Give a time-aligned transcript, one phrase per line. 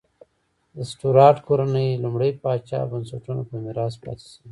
[0.75, 4.47] د سټورات کورنۍ لومړي پاچا بنسټونه په میراث پاتې شوې.